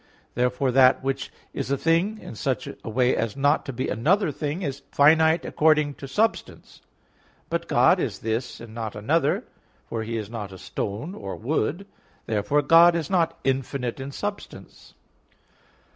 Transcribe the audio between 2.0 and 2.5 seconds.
in